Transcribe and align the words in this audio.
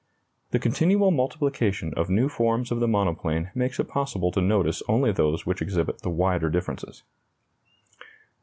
The 0.49 0.57
continual 0.57 1.11
multiplication 1.11 1.93
of 1.93 2.09
new 2.09 2.27
forms 2.27 2.71
of 2.71 2.79
the 2.79 2.87
monoplane 2.87 3.51
makes 3.53 3.79
it 3.79 3.87
possible 3.87 4.31
to 4.31 4.41
notice 4.41 4.81
only 4.87 5.11
those 5.11 5.45
which 5.45 5.61
exhibit 5.61 5.99
the 6.01 6.09
wider 6.09 6.49
differences. 6.49 7.03